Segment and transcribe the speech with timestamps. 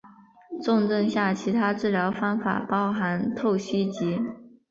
[0.63, 4.19] 重症下其他治疗方法包含透析及。